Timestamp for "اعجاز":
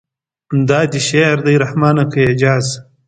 2.25-2.65